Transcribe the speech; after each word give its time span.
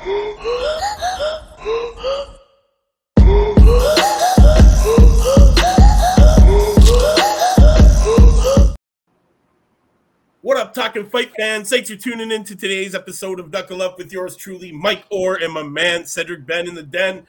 What 0.00 0.06
up, 10.56 10.72
talking 10.72 11.10
fight 11.10 11.32
fans? 11.36 11.68
Thanks 11.70 11.90
for 11.90 11.96
tuning 11.96 12.30
in 12.30 12.44
to 12.44 12.54
today's 12.54 12.94
episode 12.94 13.40
of 13.40 13.50
Knuckle 13.50 13.82
Up 13.82 13.98
with 13.98 14.12
yours 14.12 14.36
truly, 14.36 14.70
Mike 14.70 15.04
Orr, 15.10 15.34
and 15.34 15.52
my 15.52 15.64
man 15.64 16.06
Cedric 16.06 16.46
Ben 16.46 16.68
in 16.68 16.76
the 16.76 16.84
den. 16.84 17.26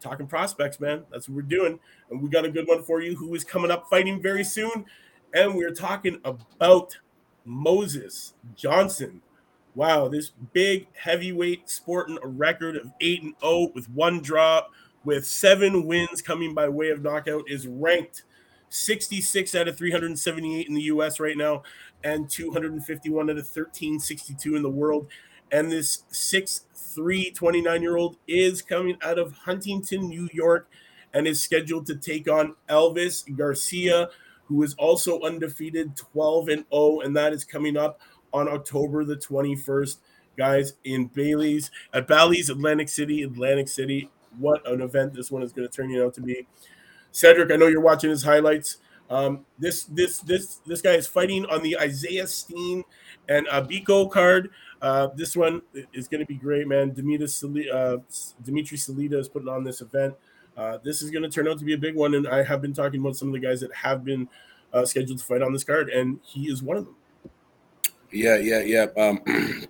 Talking 0.00 0.26
prospects, 0.26 0.80
man. 0.80 1.04
That's 1.10 1.28
what 1.28 1.36
we're 1.36 1.42
doing. 1.42 1.78
And 2.10 2.22
we 2.22 2.30
got 2.30 2.46
a 2.46 2.50
good 2.50 2.68
one 2.68 2.82
for 2.82 3.02
you 3.02 3.16
who 3.16 3.34
is 3.34 3.44
coming 3.44 3.70
up 3.70 3.90
fighting 3.90 4.22
very 4.22 4.44
soon. 4.44 4.86
And 5.34 5.54
we're 5.54 5.74
talking 5.74 6.20
about 6.24 6.96
Moses 7.44 8.32
Johnson. 8.56 9.20
Wow, 9.74 10.08
this 10.08 10.30
big 10.52 10.86
heavyweight 10.94 11.70
sporting 11.70 12.18
a 12.22 12.26
record 12.26 12.76
of 12.76 12.92
8 13.00 13.22
and 13.22 13.34
0 13.40 13.70
with 13.74 13.88
one 13.88 14.20
drop, 14.20 14.70
with 15.04 15.26
seven 15.26 15.86
wins 15.86 16.20
coming 16.20 16.52
by 16.54 16.68
way 16.68 16.90
of 16.90 17.02
knockout, 17.02 17.44
is 17.48 17.66
ranked 17.66 18.24
66 18.68 19.54
out 19.54 19.68
of 19.68 19.76
378 19.76 20.66
in 20.66 20.74
the 20.74 20.82
US 20.82 21.20
right 21.20 21.36
now 21.36 21.62
and 22.04 22.28
251 22.28 23.30
out 23.30 23.30
of 23.30 23.36
1362 23.36 24.56
in 24.56 24.62
the 24.62 24.70
world. 24.70 25.08
And 25.50 25.70
this 25.70 26.04
6'3, 26.10 27.34
29 27.34 27.82
year 27.82 27.96
old 27.96 28.16
is 28.26 28.62
coming 28.62 28.96
out 29.02 29.18
of 29.18 29.32
Huntington, 29.32 30.08
New 30.08 30.28
York, 30.32 30.68
and 31.12 31.26
is 31.26 31.42
scheduled 31.42 31.86
to 31.86 31.96
take 31.96 32.28
on 32.28 32.56
Elvis 32.68 33.24
Garcia, 33.36 34.08
who 34.46 34.62
is 34.62 34.74
also 34.74 35.20
undefeated 35.20 35.94
12 35.96 36.48
and 36.48 36.64
0. 36.72 37.00
And 37.00 37.14
that 37.16 37.34
is 37.34 37.44
coming 37.44 37.76
up 37.76 38.00
on 38.32 38.48
October 38.48 39.04
the 39.04 39.16
21st, 39.16 39.98
guys, 40.36 40.74
in 40.84 41.06
Bailey's 41.06 41.70
at 41.92 42.06
Bally's 42.06 42.50
Atlantic 42.50 42.88
City, 42.88 43.22
Atlantic 43.22 43.68
City. 43.68 44.10
What 44.38 44.66
an 44.66 44.80
event 44.80 45.14
this 45.14 45.30
one 45.30 45.42
is 45.42 45.52
going 45.52 45.68
to 45.68 45.74
turn 45.74 45.94
out 46.00 46.14
to 46.14 46.20
be. 46.20 46.46
Cedric, 47.10 47.52
I 47.52 47.56
know 47.56 47.66
you're 47.66 47.80
watching 47.80 48.10
his 48.10 48.22
highlights. 48.22 48.78
Um, 49.10 49.44
this 49.58 49.84
this 49.84 50.20
this 50.20 50.60
this 50.66 50.80
guy 50.80 50.92
is 50.92 51.06
fighting 51.06 51.44
on 51.46 51.62
the 51.62 51.78
Isaiah 51.78 52.26
Steen 52.26 52.82
and 53.28 53.46
Agbiko 53.48 54.10
card. 54.10 54.50
Uh, 54.80 55.08
this 55.14 55.36
one 55.36 55.60
is 55.92 56.08
going 56.08 56.20
to 56.20 56.26
be 56.26 56.36
great, 56.36 56.66
man. 56.66 56.90
Uh, 56.90 57.98
Dimitri 58.42 58.78
Salita 58.78 59.14
is 59.14 59.28
putting 59.28 59.48
on 59.48 59.64
this 59.64 59.82
event. 59.82 60.14
Uh, 60.56 60.78
this 60.82 61.02
is 61.02 61.10
going 61.10 61.22
to 61.22 61.28
turn 61.28 61.46
out 61.46 61.58
to 61.58 61.64
be 61.64 61.74
a 61.74 61.78
big 61.78 61.94
one, 61.94 62.14
and 62.14 62.26
I 62.26 62.42
have 62.42 62.62
been 62.62 62.72
talking 62.72 63.00
about 63.00 63.16
some 63.16 63.28
of 63.28 63.34
the 63.34 63.40
guys 63.40 63.60
that 63.60 63.74
have 63.74 64.04
been 64.04 64.28
uh, 64.72 64.84
scheduled 64.84 65.18
to 65.18 65.24
fight 65.24 65.42
on 65.42 65.52
this 65.52 65.64
card, 65.64 65.88
and 65.90 66.20
he 66.22 66.50
is 66.50 66.62
one 66.62 66.76
of 66.76 66.86
them. 66.86 66.96
Yeah, 68.12 68.36
yeah, 68.36 68.60
yeah. 68.60 68.86
Um, 68.96 69.20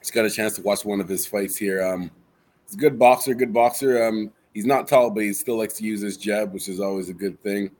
just 0.00 0.12
got 0.12 0.26
a 0.26 0.30
chance 0.30 0.54
to 0.56 0.62
watch 0.62 0.84
one 0.84 1.00
of 1.00 1.08
his 1.08 1.26
fights 1.26 1.56
here. 1.56 1.82
Um, 1.82 2.10
he's 2.66 2.74
a 2.74 2.78
good 2.78 2.98
boxer, 2.98 3.34
good 3.34 3.52
boxer. 3.52 4.04
Um, 4.04 4.30
he's 4.54 4.66
not 4.66 4.86
tall, 4.86 5.10
but 5.10 5.22
he 5.24 5.32
still 5.32 5.58
likes 5.58 5.74
to 5.74 5.84
use 5.84 6.02
his 6.02 6.16
jab, 6.16 6.52
which 6.52 6.68
is 6.68 6.78
always 6.80 7.08
a 7.08 7.14
good 7.14 7.42
thing. 7.42 7.70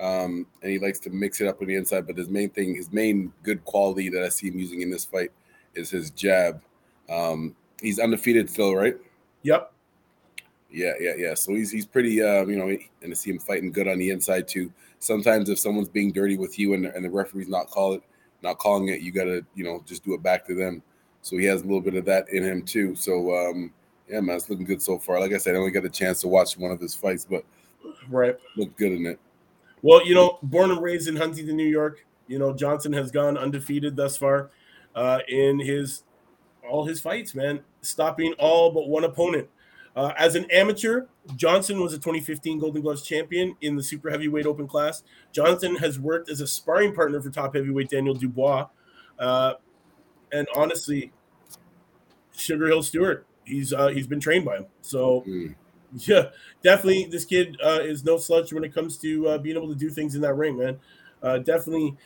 Um, 0.00 0.46
and 0.62 0.72
he 0.72 0.78
likes 0.78 0.98
to 1.00 1.10
mix 1.10 1.40
it 1.40 1.46
up 1.46 1.60
on 1.60 1.68
the 1.68 1.76
inside. 1.76 2.06
But 2.06 2.16
his 2.16 2.28
main 2.28 2.50
thing, 2.50 2.74
his 2.74 2.92
main 2.92 3.32
good 3.42 3.64
quality 3.64 4.08
that 4.08 4.24
I 4.24 4.28
see 4.28 4.48
him 4.48 4.58
using 4.58 4.82
in 4.82 4.90
this 4.90 5.04
fight 5.04 5.30
is 5.74 5.90
his 5.90 6.10
jab. 6.10 6.60
Um, 7.08 7.54
he's 7.80 7.98
undefeated 7.98 8.50
still, 8.50 8.74
right? 8.74 8.96
Yep. 9.42 9.72
Yeah, 10.72 10.92
yeah, 11.00 11.14
yeah. 11.16 11.34
So 11.34 11.54
he's 11.54 11.70
he's 11.70 11.86
pretty, 11.86 12.22
uh, 12.22 12.46
you 12.46 12.56
know, 12.56 12.68
and 12.68 13.10
to 13.10 13.16
see 13.16 13.30
him 13.30 13.38
fighting 13.40 13.72
good 13.72 13.88
on 13.88 13.98
the 13.98 14.10
inside 14.10 14.48
too. 14.48 14.72
Sometimes 15.00 15.48
if 15.48 15.58
someone's 15.58 15.88
being 15.88 16.12
dirty 16.12 16.36
with 16.36 16.58
you 16.58 16.74
and, 16.74 16.86
and 16.86 17.04
the 17.04 17.10
referee's 17.10 17.48
not 17.48 17.66
call 17.68 17.94
it, 17.94 18.02
not 18.42 18.58
calling 18.58 18.88
it, 18.88 19.00
you 19.00 19.12
gotta, 19.12 19.44
you 19.54 19.64
know, 19.64 19.82
just 19.86 20.04
do 20.04 20.14
it 20.14 20.22
back 20.22 20.46
to 20.46 20.54
them. 20.54 20.82
So 21.22 21.36
he 21.36 21.44
has 21.46 21.60
a 21.60 21.64
little 21.64 21.80
bit 21.80 21.94
of 21.94 22.04
that 22.06 22.28
in 22.30 22.42
him 22.42 22.62
too. 22.62 22.94
So 22.94 23.34
um, 23.34 23.72
yeah, 24.08 24.20
man, 24.20 24.36
it's 24.36 24.48
looking 24.48 24.64
good 24.64 24.82
so 24.82 24.98
far. 24.98 25.20
Like 25.20 25.32
I 25.32 25.38
said, 25.38 25.54
I 25.54 25.58
only 25.58 25.70
got 25.70 25.84
a 25.84 25.90
chance 25.90 26.20
to 26.22 26.28
watch 26.28 26.56
one 26.56 26.70
of 26.70 26.80
his 26.80 26.94
fights, 26.94 27.26
but 27.28 27.44
right, 28.08 28.36
looked 28.56 28.76
good 28.76 28.92
in 28.92 29.06
it. 29.06 29.20
Well, 29.82 30.06
you 30.06 30.14
know, 30.14 30.38
born 30.42 30.70
and 30.70 30.82
raised 30.82 31.08
in 31.08 31.16
Huntington, 31.16 31.56
New 31.56 31.66
York, 31.66 32.04
you 32.26 32.38
know, 32.38 32.52
Johnson 32.52 32.92
has 32.92 33.10
gone 33.10 33.36
undefeated 33.36 33.96
thus 33.96 34.16
far 34.16 34.50
uh, 34.94 35.20
in 35.28 35.58
his 35.58 36.02
all 36.68 36.84
his 36.84 37.00
fights, 37.00 37.34
man, 37.34 37.60
stopping 37.82 38.32
all 38.38 38.70
but 38.70 38.88
one 38.88 39.04
opponent. 39.04 39.48
Uh, 39.96 40.12
as 40.16 40.36
an 40.36 40.46
amateur, 40.50 41.06
Johnson 41.36 41.80
was 41.80 41.92
a 41.92 41.96
2015 41.96 42.60
Golden 42.60 42.80
Gloves 42.80 43.02
champion 43.02 43.56
in 43.60 43.76
the 43.76 43.82
super 43.82 44.10
heavyweight 44.10 44.46
open 44.46 44.68
class. 44.68 45.02
Johnson 45.32 45.76
has 45.76 45.98
worked 45.98 46.30
as 46.30 46.40
a 46.40 46.46
sparring 46.46 46.94
partner 46.94 47.20
for 47.20 47.30
top 47.30 47.54
heavyweight 47.54 47.90
Daniel 47.90 48.14
Dubois. 48.14 48.68
Uh, 49.18 49.54
and 50.32 50.46
honestly, 50.54 51.12
SugarHill 52.36 52.84
Steward, 52.84 53.24
he's 53.44 53.72
uh, 53.72 53.88
he's 53.88 54.06
been 54.06 54.20
trained 54.20 54.44
by 54.44 54.58
him. 54.58 54.66
So 54.80 55.24
mm. 55.26 55.54
Yeah, 55.94 56.30
definitely. 56.62 57.08
This 57.10 57.24
kid 57.24 57.56
uh, 57.62 57.80
is 57.82 58.04
no 58.04 58.16
slouch 58.16 58.52
when 58.52 58.64
it 58.64 58.74
comes 58.74 58.96
to 58.98 59.28
uh, 59.28 59.38
being 59.38 59.56
able 59.56 59.68
to 59.68 59.74
do 59.74 59.90
things 59.90 60.14
in 60.14 60.20
that 60.22 60.34
ring, 60.34 60.56
man. 60.56 60.78
Uh, 61.22 61.38
definitely, 61.38 61.96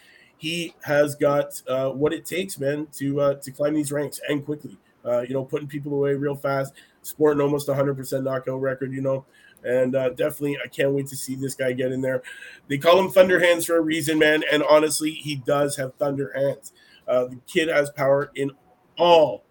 he 0.44 0.74
has 0.82 1.14
got 1.14 1.60
uh, 1.68 1.90
what 1.90 2.12
it 2.12 2.24
takes, 2.24 2.58
man, 2.58 2.86
to 2.94 3.20
uh, 3.20 3.34
to 3.34 3.50
climb 3.50 3.74
these 3.74 3.92
ranks 3.92 4.20
and 4.28 4.44
quickly. 4.44 4.76
Uh, 5.04 5.20
you 5.20 5.34
know, 5.34 5.44
putting 5.44 5.68
people 5.68 5.92
away 5.92 6.14
real 6.14 6.34
fast, 6.34 6.72
sporting 7.02 7.42
almost 7.42 7.68
100% 7.68 8.22
knockout 8.22 8.60
record. 8.60 8.92
You 8.92 9.02
know, 9.02 9.24
and 9.62 9.92
definitely, 9.92 10.58
I 10.64 10.68
can't 10.68 10.92
wait 10.92 11.08
to 11.08 11.16
see 11.16 11.34
this 11.34 11.54
guy 11.54 11.72
get 11.72 11.92
in 11.92 12.00
there. 12.00 12.22
They 12.68 12.78
call 12.78 12.98
him 12.98 13.10
Thunder 13.10 13.38
Hands 13.38 13.64
for 13.64 13.76
a 13.76 13.80
reason, 13.80 14.18
man. 14.18 14.42
And 14.50 14.62
honestly, 14.62 15.10
he 15.10 15.36
does 15.36 15.76
have 15.76 15.94
thunder 15.94 16.32
hands. 16.34 16.72
the 17.06 17.38
kid 17.46 17.68
has 17.68 17.90
power 17.90 18.30
in 18.34 18.50
all 18.96 19.44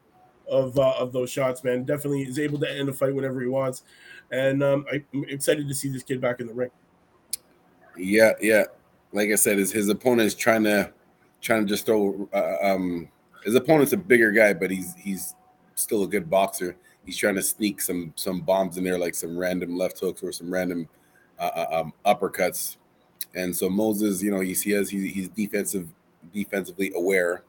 of 0.50 0.78
uh, 0.80 0.94
of 0.98 1.14
those 1.14 1.30
shots, 1.30 1.64
man. 1.64 1.84
Definitely 1.84 2.24
is 2.24 2.40
able 2.40 2.60
to 2.60 2.72
end 2.72 2.90
a 2.90 2.94
fight 2.94 3.14
whenever 3.14 3.40
he 3.42 3.48
wants 3.48 3.84
and 4.34 4.64
um, 4.64 4.86
I'm 4.92 5.06
excited 5.30 5.68
to 5.68 5.76
see 5.76 5.90
this 5.90 6.04
kid 6.04 6.20
back 6.20 6.40
in 6.40 6.48
the 6.48 6.54
ring. 6.54 6.72
Yeah, 7.96 8.32
yeah. 8.42 8.64
Like 9.14 9.30
I 9.32 9.36
said, 9.36 9.58
his 9.58 9.72
his 9.72 9.88
opponent 9.90 10.28
is 10.28 10.36
trying 10.36 10.64
to 10.64 10.92
trying 11.42 11.62
to 11.62 11.68
just 11.68 11.86
throw. 11.86 12.28
Uh, 12.34 12.58
um, 12.62 13.08
his 13.46 13.56
opponent's 13.56 13.94
a 13.94 13.98
bigger 13.98 14.32
guy, 14.32 14.54
but 14.54 14.72
he's 14.72 14.96
he's 14.96 15.36
still 15.76 16.04
a 16.04 16.08
good 16.08 16.30
boxer. 16.30 16.76
He's 17.06 17.18
trying 17.18 17.36
to 17.36 17.44
sneak 17.44 17.82
some 17.82 18.14
some 18.16 18.42
bombs 18.42 18.78
in 18.78 18.84
there, 18.84 18.98
like 18.98 19.16
some 19.16 19.38
random 19.38 19.78
left 19.78 20.00
hooks 20.00 20.24
or 20.24 20.32
some 20.32 20.52
random 20.52 20.88
uh, 21.40 21.52
uh 21.56 21.82
um, 21.82 21.94
uppercuts. 22.06 22.78
And 23.36 23.56
so 23.56 23.70
Moses, 23.70 24.22
you 24.22 24.32
know, 24.32 24.42
he, 24.42 24.54
has 24.72 24.90
he, 24.90 25.08
he's 25.08 25.30
defensive 25.30 25.88
defensively 26.34 26.92
aware. 26.96 27.44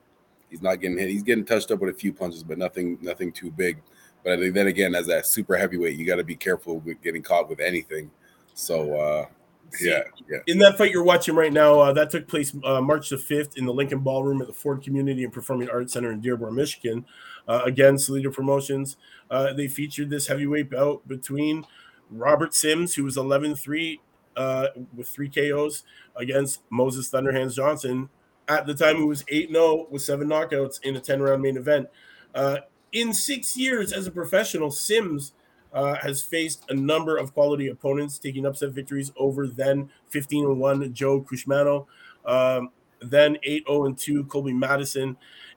He's 0.51 0.63
not 0.63 0.81
getting 0.81 0.99
hit. 0.99 1.11
He's 1.11 1.23
getting 1.23 1.45
touched 1.45 1.71
up 1.71 1.81
with 1.81 1.95
a 1.95 1.99
few 1.99 2.13
punches, 2.13 2.43
but 2.43 2.59
nothing 2.59 2.99
nothing 3.01 3.33
too 3.33 3.51
big. 3.51 3.83
But 4.23 4.35
I 4.35 4.37
think 4.39 4.55
then 4.55 4.69
again, 4.69 4.95
as 4.95 5.09
a 5.09 5.23
super 5.23 5.57
heavyweight, 5.57 5.99
you 5.99 6.07
got 6.07 6.17
to 6.17 6.25
be 6.25 6.37
careful 6.37 6.79
with 6.81 7.01
getting 7.03 7.23
caught 7.23 7.49
with 7.49 7.61
anything. 7.61 8.11
So, 8.55 8.99
uh, 8.99 9.27
See, 9.73 9.91
yeah, 9.91 10.03
yeah. 10.29 10.39
In 10.47 10.59
that 10.59 10.79
fight 10.79 10.91
you're 10.91 11.05
watching 11.05 11.35
right 11.35 11.53
now, 11.53 11.81
uh, 11.81 11.93
that 11.95 12.11
took 12.11 12.29
place 12.29 12.55
uh, 12.65 12.81
March 12.81 13.09
the 13.11 13.17
5th 13.17 13.57
in 13.57 13.67
the 13.67 13.73
Lincoln 13.73 14.01
Ballroom 14.01 14.41
at 14.41 14.47
the 14.47 14.53
Ford 14.53 14.83
Community 14.83 15.25
and 15.25 15.33
Performing 15.33 15.69
Arts 15.69 15.93
Center 15.93 16.13
in 16.13 16.21
Dearborn, 16.21 16.55
Michigan. 16.55 17.05
Uh, 17.49 17.63
again, 17.65 17.97
Salita 17.97 18.33
Promotions. 18.33 18.97
Uh, 19.31 19.53
they 19.53 19.69
featured 19.69 20.11
this 20.11 20.27
heavyweight 20.29 20.71
bout 20.71 21.07
between 21.09 21.67
Robert 22.11 22.55
Sims, 22.55 22.95
who 22.95 23.05
was 23.05 23.17
11 23.17 23.57
3 23.57 24.01
uh, 24.37 24.69
with 24.95 25.09
three 25.09 25.29
KOs, 25.29 25.85
against 26.17 26.61
Moses 26.71 27.09
Thunderhands 27.09 27.57
Johnson. 27.57 28.09
At 28.47 28.67
the 28.67 28.75
time, 28.75 28.97
who 28.97 29.07
was 29.07 29.25
8 29.29 29.51
0 29.51 29.87
with 29.91 30.03
seven 30.03 30.29
knockouts 30.29 30.83
in 30.83 30.97
a 30.97 31.01
10 31.01 31.23
round 31.23 31.43
main 31.43 31.57
event. 31.57 31.89
Uh, 32.35 32.59
in 32.93 33.13
six 33.13 33.57
years 33.57 33.93
as 33.93 34.07
a 34.07 34.11
professional, 34.11 34.71
Sims 34.71 35.33
uh, 35.75 35.97
has 35.97 36.23
faced 36.23 36.65
a 36.71 36.75
number 36.75 37.17
of 37.17 37.35
quality 37.35 37.69
opponents, 37.69 38.19
taking 38.19 38.47
upset 38.47 38.71
victories 38.71 39.13
over 39.17 39.49
then 39.49 39.91
15 40.09 40.59
1 40.59 40.95
Joe 40.95 41.21
Cusumano, 41.21 41.87
um, 42.25 42.71
then 43.01 43.37
8 43.43 43.65
0 43.67 43.93
2 43.93 44.25
Colby 44.25 44.53
Madison, 44.53 45.17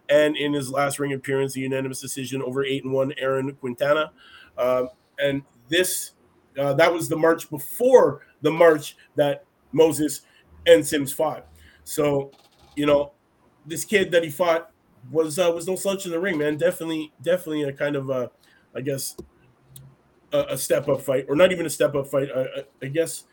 and 0.09 0.35
in 0.35 0.53
his 0.53 0.71
last 0.71 0.99
ring 0.99 1.13
appearance, 1.13 1.55
a 1.55 1.59
unanimous 1.59 2.01
decision 2.01 2.41
over 2.41 2.65
8 2.65 2.85
1 2.85 3.13
Aaron 3.17 3.53
Quintana. 3.55 4.11
Um, 4.57 4.89
and 5.19 5.43
this, 5.69 6.11
uh, 6.57 6.73
that 6.73 6.91
was 6.91 7.07
the 7.07 7.17
March 7.17 7.49
before 7.49 8.25
the 8.41 8.51
March 8.51 8.97
that 9.15 9.45
Moses 9.71 10.21
and 10.65 10.85
Sims 10.85 11.13
fought. 11.13 11.45
So, 11.83 12.31
you 12.75 12.87
know, 12.87 13.11
this 13.67 13.85
kid 13.85 14.11
that 14.11 14.23
he 14.23 14.31
fought 14.31 14.71
was 15.11 15.37
uh, 15.37 15.51
was 15.53 15.67
no 15.67 15.75
slouch 15.75 16.05
in 16.05 16.11
the 16.11 16.19
ring, 16.19 16.39
man. 16.39 16.57
Definitely, 16.57 17.13
definitely 17.21 17.63
a 17.63 17.73
kind 17.73 17.95
of 17.95 18.09
a, 18.09 18.31
I 18.75 18.81
guess, 18.81 19.15
a, 20.33 20.39
a 20.49 20.57
step 20.57 20.87
up 20.89 21.01
fight, 21.01 21.25
or 21.27 21.35
not 21.35 21.51
even 21.51 21.65
a 21.65 21.69
step 21.69 21.95
up 21.95 22.07
fight. 22.07 22.29
I, 22.35 22.63
I, 22.81 22.87
guess 22.87 23.25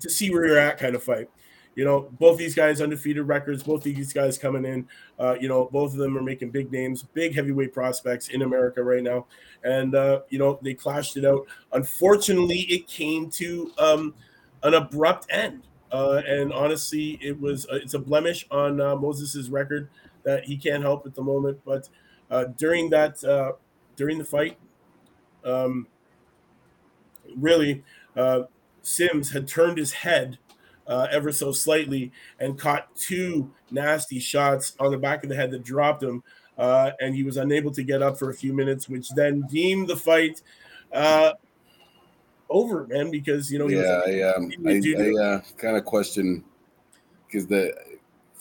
to 0.00 0.10
see 0.10 0.30
where 0.30 0.46
you're 0.46 0.58
at, 0.58 0.78
kind 0.78 0.94
of 0.94 1.02
fight. 1.02 1.28
You 1.76 1.84
know, 1.84 2.10
both 2.18 2.36
these 2.36 2.54
guys 2.54 2.80
undefeated 2.80 3.26
records. 3.26 3.62
Both 3.62 3.84
these 3.84 4.12
guys 4.12 4.36
coming 4.36 4.64
in. 4.64 4.88
Uh, 5.18 5.36
you 5.40 5.48
know, 5.48 5.68
both 5.70 5.92
of 5.92 5.98
them 5.98 6.18
are 6.18 6.22
making 6.22 6.50
big 6.50 6.72
names, 6.72 7.02
big 7.02 7.34
heavyweight 7.34 7.72
prospects 7.72 8.28
in 8.28 8.42
America 8.42 8.82
right 8.82 9.02
now. 9.02 9.26
And 9.62 9.94
uh, 9.94 10.22
you 10.30 10.38
know, 10.38 10.58
they 10.62 10.74
clashed 10.74 11.16
it 11.16 11.24
out. 11.24 11.46
Unfortunately, 11.72 12.60
it 12.62 12.88
came 12.88 13.30
to 13.30 13.72
um, 13.78 14.14
an 14.62 14.74
abrupt 14.74 15.26
end. 15.30 15.62
Uh, 15.92 16.22
and 16.26 16.52
honestly, 16.52 17.18
it 17.22 17.40
was 17.40 17.66
uh, 17.66 17.76
it's 17.76 17.94
a 17.94 17.98
blemish 17.98 18.46
on 18.50 18.80
uh, 18.80 18.96
Moses's 18.96 19.50
record 19.50 19.88
that 20.24 20.44
he 20.44 20.56
can't 20.56 20.82
help 20.82 21.06
at 21.06 21.14
the 21.14 21.22
moment. 21.22 21.60
But 21.64 21.88
uh, 22.30 22.44
during 22.56 22.90
that 22.90 23.22
uh, 23.24 23.52
during 23.96 24.18
the 24.18 24.24
fight, 24.24 24.58
um, 25.44 25.86
really, 27.36 27.84
uh, 28.16 28.42
Sims 28.82 29.30
had 29.30 29.46
turned 29.46 29.78
his 29.78 29.92
head 29.92 30.38
uh, 30.86 31.06
ever 31.10 31.32
so 31.32 31.52
slightly 31.52 32.12
and 32.38 32.58
caught 32.58 32.94
two 32.96 33.50
nasty 33.70 34.18
shots 34.18 34.74
on 34.80 34.90
the 34.90 34.98
back 34.98 35.22
of 35.22 35.28
the 35.28 35.36
head 35.36 35.50
that 35.52 35.62
dropped 35.62 36.02
him. 36.02 36.22
Uh, 36.58 36.90
and 37.00 37.14
he 37.14 37.22
was 37.22 37.36
unable 37.36 37.70
to 37.70 37.82
get 37.82 38.02
up 38.02 38.18
for 38.18 38.30
a 38.30 38.34
few 38.34 38.52
minutes, 38.52 38.88
which 38.88 39.08
then 39.10 39.42
deemed 39.50 39.88
the 39.88 39.96
fight 39.96 40.42
uh, 40.92 41.32
over, 42.50 42.86
man. 42.86 43.10
Because 43.10 43.50
you 43.50 43.58
know, 43.58 43.68
yeah, 43.68 44.02
yeah, 44.06 44.32
I, 44.66 44.72
I 44.72 45.24
uh, 45.24 45.40
kind 45.56 45.76
of 45.78 45.86
question 45.86 46.44
because 47.26 47.46
the 47.46 47.74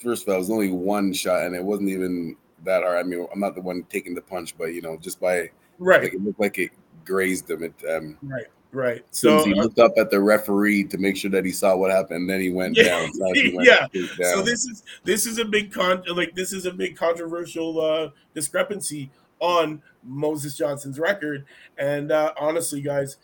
first 0.04 0.24
of 0.24 0.30
all, 0.30 0.36
it 0.36 0.40
was 0.40 0.50
only 0.50 0.72
one 0.72 1.14
shot, 1.14 1.44
and 1.44 1.56
it 1.56 1.64
wasn't 1.64 1.90
even 1.90 2.36
that 2.66 2.84
hard. 2.84 2.98
I 2.98 3.04
mean, 3.04 3.26
I'm 3.32 3.40
not 3.40 3.56
the 3.56 3.62
one 3.62 3.84
taking 3.90 4.16
the 4.16 4.22
punch, 4.22 4.58
but 4.58 4.74
you 4.74 4.82
know, 4.82 4.98
just 4.98 5.22
by 5.22 5.50
right, 5.78 6.04
like, 6.04 6.14
it 6.14 6.22
looked 6.22 6.40
like 6.42 6.58
it 6.58 6.72
grazed 7.06 7.50
him. 7.50 7.64
It 7.64 7.74
um, 7.90 8.18
right. 8.22 8.48
Right. 8.72 9.04
So 9.10 9.44
he 9.44 9.54
uh, 9.54 9.64
looked 9.64 9.80
up 9.80 9.94
at 9.98 10.12
the 10.12 10.20
referee 10.20 10.84
to 10.86 10.98
make 11.00 11.18
sure 11.18 11.32
that 11.32 11.44
he 11.44 11.52
saw 11.52 11.76
what 11.76 11.90
happened, 11.90 12.22
and 12.22 12.30
then 12.30 12.40
he 12.40 12.52
went 12.52 12.78
yeah, 12.78 12.84
down. 12.84 13.14
So 13.14 13.34
he 13.34 13.56
went 13.56 13.68
yeah. 13.94 14.02
Down. 14.18 14.36
So 14.36 14.42
this 14.44 14.66
is 14.66 14.84
this 15.04 15.26
is 15.26 15.40
a 15.40 15.46
big 15.46 15.72
con 15.72 16.04
like 16.16 16.36
this 16.36 16.54
is 16.54 16.66
a 16.66 16.72
big 16.72 16.96
controversial 16.96 17.82
uh 17.82 18.10
discrepancy 18.36 19.10
on 19.40 19.82
Moses 20.04 20.56
Johnson's 20.56 21.00
record. 21.00 21.46
And 21.80 22.12
uh 22.12 22.34
honestly, 22.40 22.82
guys, 22.82 23.18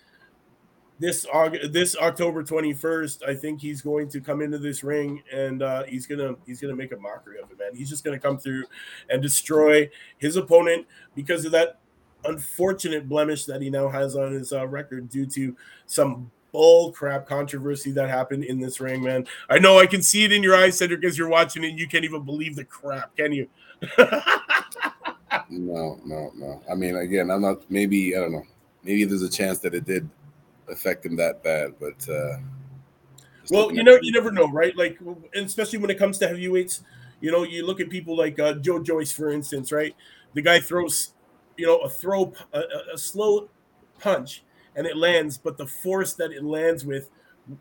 this 1.00 1.26
August, 1.32 1.74
this 1.74 1.96
October 1.98 2.44
21st, 2.44 3.28
I 3.28 3.36
think 3.36 3.62
he's 3.62 3.82
going 3.82 4.10
to 4.10 4.22
come 4.22 4.42
into 4.42 4.58
this 4.58 4.84
ring 4.84 5.22
and 5.32 5.62
uh, 5.62 5.84
he's 5.84 6.08
gonna 6.08 6.36
he's 6.46 6.62
gonna 6.62 6.76
make 6.76 6.92
a 6.92 6.98
mockery 6.98 7.40
of 7.40 7.52
it, 7.52 7.60
man. 7.60 7.76
He's 7.76 7.90
just 7.90 8.04
gonna 8.04 8.20
come 8.20 8.38
through 8.38 8.64
and 9.10 9.22
destroy 9.22 9.90
his 10.18 10.38
opponent 10.38 10.88
because 11.14 11.46
of 11.46 11.52
that 11.52 11.80
unfortunate 12.28 13.08
blemish 13.08 13.46
that 13.46 13.62
he 13.62 13.70
now 13.70 13.90
has 13.90 14.16
on 14.16 14.34
his 14.34 14.54
uh, 14.54 14.68
record 14.68 15.10
due 15.10 15.26
to 15.28 15.56
some 15.86 16.32
bull 16.52 16.92
crap 16.92 17.28
controversy 17.28 17.92
that 17.92 18.10
happened 18.10 18.44
in 18.46 18.60
this 18.60 18.80
ring, 18.80 19.04
man. 19.04 19.26
I 19.50 19.60
know 19.60 19.80
I 19.80 19.86
can 19.86 20.02
see 20.02 20.24
it 20.24 20.32
in 20.32 20.42
your 20.42 20.56
eyes, 20.56 20.78
Cedric, 20.78 21.04
as 21.04 21.18
you're 21.18 21.30
watching 21.30 21.64
it. 21.64 21.78
You 21.78 21.88
can't 21.88 22.06
even 22.06 22.24
believe 22.24 22.56
the 22.56 22.66
crap, 22.66 23.16
can 23.18 23.34
you? 23.34 23.50
no, 25.50 26.00
no, 26.06 26.32
no. 26.36 26.62
I 26.70 26.76
mean, 26.76 26.96
again, 26.96 27.30
I'm 27.30 27.42
not. 27.42 27.70
Maybe 27.70 28.16
I 28.16 28.22
don't 28.22 28.32
know. 28.32 28.46
Maybe 28.84 29.04
there's 29.04 29.24
a 29.24 29.30
chance 29.30 29.60
that 29.60 29.74
it 29.74 29.86
did 29.86 30.10
affect 30.70 31.06
him 31.06 31.16
that 31.18 31.44
bad, 31.44 31.74
but. 31.80 32.08
uh 32.10 32.38
well, 33.52 33.72
you 33.72 33.84
know, 33.84 34.00
you 34.02 34.12
never 34.12 34.32
know, 34.32 34.50
right? 34.50 34.76
Like, 34.76 34.98
especially 35.36 35.80
when 35.80 35.90
it 35.90 36.00
comes 36.00 36.18
to 36.20 36.28
heavyweights, 36.28 36.82
you 37.22 37.32
know, 37.32 37.44
you 37.44 37.66
look 37.66 37.80
at 37.80 37.90
people 37.90 38.18
like 38.18 38.40
uh, 38.40 38.54
Joe 38.54 38.82
Joyce, 38.82 39.12
for 39.12 39.32
instance, 39.32 39.72
right? 39.72 39.96
The 40.34 40.42
guy 40.42 40.60
throws 40.60 41.12
you 41.58 41.66
know, 41.66 41.78
a 41.80 41.90
throw, 41.90 42.34
a, 42.54 42.62
a 42.94 42.98
slow 42.98 43.50
punch, 44.00 44.44
and 44.76 44.86
it 44.86 44.98
lands, 44.98 45.38
but 45.38 45.58
the 45.58 45.68
force 45.68 46.14
that 46.14 46.32
it 46.32 46.44
lands 46.44 46.86
with, 46.86 47.10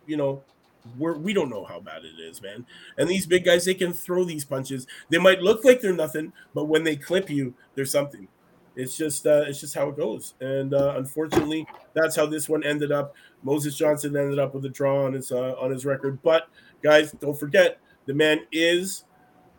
you 0.06 0.16
know, 0.16 0.42
we're, 0.98 1.16
we 1.16 1.32
don't 1.32 1.48
know 1.48 1.64
how 1.64 1.80
bad 1.80 2.04
it 2.04 2.20
is, 2.20 2.42
man. 2.42 2.66
And 2.98 3.08
these 3.08 3.26
big 3.26 3.44
guys, 3.44 3.64
they 3.64 3.74
can 3.74 3.92
throw 3.92 4.24
these 4.24 4.44
punches. 4.44 4.86
They 5.08 5.18
might 5.18 5.40
look 5.40 5.64
like 5.64 5.80
they're 5.80 5.94
nothing, 5.94 6.32
but 6.54 6.64
when 6.64 6.84
they 6.84 6.96
clip 6.96 7.30
you, 7.30 7.54
there's 7.74 7.90
something. 7.90 8.28
It's 8.76 8.96
just, 8.96 9.26
uh, 9.26 9.44
it's 9.46 9.60
just 9.60 9.74
how 9.74 9.88
it 9.88 9.96
goes. 9.96 10.34
And 10.40 10.74
uh, 10.74 10.94
unfortunately, 10.96 11.66
that's 11.94 12.16
how 12.16 12.26
this 12.26 12.48
one 12.48 12.64
ended 12.64 12.90
up. 12.90 13.14
Moses 13.42 13.76
Johnson 13.76 14.16
ended 14.16 14.38
up 14.38 14.54
with 14.54 14.64
a 14.64 14.68
draw 14.68 15.04
on 15.04 15.12
his 15.12 15.30
uh, 15.30 15.54
on 15.60 15.70
his 15.70 15.84
record. 15.84 16.20
But 16.22 16.48
guys, 16.82 17.12
don't 17.12 17.38
forget, 17.38 17.78
the 18.06 18.14
man 18.14 18.40
is 18.50 19.04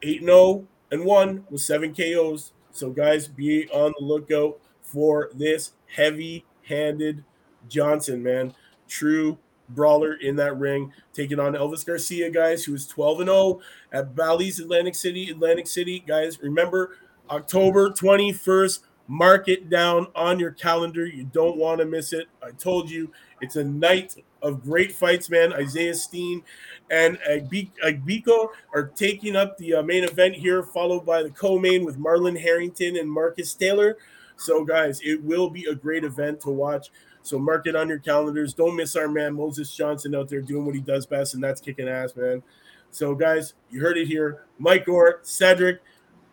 eight 0.02 0.22
zero 0.22 0.36
oh 0.36 0.68
and 0.92 1.06
one 1.06 1.46
with 1.50 1.62
seven 1.62 1.94
KOs. 1.94 2.52
So, 2.76 2.90
guys, 2.90 3.28
be 3.28 3.70
on 3.70 3.94
the 3.98 4.06
lookout 4.06 4.60
for 4.82 5.30
this 5.34 5.72
heavy 5.88 6.44
handed 6.64 7.24
Johnson, 7.70 8.22
man. 8.22 8.54
True 8.90 9.38
brawler 9.70 10.16
in 10.16 10.36
that 10.36 10.58
ring, 10.58 10.92
taking 11.14 11.40
on 11.40 11.54
Elvis 11.54 11.86
Garcia, 11.86 12.30
guys, 12.30 12.66
who 12.66 12.76
is 12.76 12.86
12 12.86 13.22
and 13.22 13.30
0 13.30 13.62
at 13.94 14.14
Bally's 14.14 14.60
Atlantic 14.60 14.94
City. 14.94 15.30
Atlantic 15.30 15.68
City, 15.68 16.04
guys, 16.06 16.44
remember 16.44 16.98
October 17.30 17.92
21st. 17.92 18.80
Mark 19.08 19.48
it 19.48 19.70
down 19.70 20.08
on 20.16 20.40
your 20.40 20.52
calendar. 20.52 21.06
You 21.06 21.26
don't 21.26 21.58
want 21.58 21.80
to 21.80 21.86
miss 21.86 22.12
it. 22.12 22.28
I 22.42 22.52
told 22.52 22.90
you 22.90 23.12
it's 23.42 23.56
a 23.56 23.64
night 23.64 24.16
of 24.42 24.64
great 24.64 24.92
fights, 24.92 25.30
man. 25.30 25.54
Isaiah 25.54 25.94
Steen 25.94 26.44
and 26.90 27.18
Agbiko 27.28 28.50
are 28.74 28.88
taking 28.96 29.36
up 29.36 29.58
the 29.58 29.76
uh, 29.76 29.84
main 29.84 30.04
event 30.04 30.36
here, 30.36 30.64
followed 30.64 31.06
by 31.06 31.24
the 31.24 31.30
co-main 31.30 31.86
with 31.86 32.00
Marlon 32.00 32.40
Harrington 32.40 32.98
and 32.98 33.10
Marcus 33.10 33.54
Taylor. 33.54 33.98
So, 34.38 34.66
guys, 34.66 35.00
it 35.04 35.24
will 35.24 35.50
be 35.50 35.66
a 35.66 35.76
great 35.76 36.04
event 36.04 36.42
to 36.42 36.50
watch. 36.50 36.90
So 37.26 37.40
mark 37.40 37.66
it 37.66 37.76
on 37.76 37.90
your 37.90 37.98
calendars. 37.98 38.54
Don't 38.54 38.76
miss 38.76 38.96
our 38.96 39.08
man 39.08 39.34
Moses 39.34 39.76
Johnson 39.76 40.14
out 40.14 40.30
there 40.30 40.42
doing 40.42 40.64
what 40.64 40.76
he 40.76 40.82
does 40.82 41.08
best, 41.08 41.34
and 41.34 41.44
that's 41.44 41.60
kicking 41.60 41.88
ass, 41.90 42.16
man. 42.16 42.44
So, 42.92 43.16
guys, 43.16 43.56
you 43.72 43.82
heard 43.82 43.98
it 43.98 44.08
here. 44.08 44.44
Mike 44.60 44.86
Gore, 44.86 45.22
Cedric, 45.24 45.82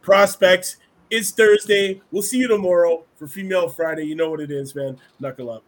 prospects. 0.03 0.77
It's 1.13 1.31
Thursday. 1.31 2.01
We'll 2.11 2.23
see 2.23 2.39
you 2.39 2.49
tomorrow 2.49 3.05
for 3.17 3.27
Female 3.27 3.69
Friday. 3.69 4.05
You 4.05 4.15
know 4.15 4.31
what 4.31 4.41
it 4.41 4.51
is, 4.51 4.75
man. 4.75 4.99
Knuckle 5.21 5.51
up. 5.51 5.63